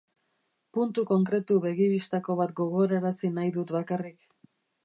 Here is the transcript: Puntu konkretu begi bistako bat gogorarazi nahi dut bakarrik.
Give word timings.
Puntu 0.77 1.03
konkretu 1.11 1.59
begi 1.67 1.91
bistako 1.93 2.39
bat 2.41 2.57
gogorarazi 2.63 3.33
nahi 3.37 3.55
dut 3.59 3.79
bakarrik. 3.81 4.19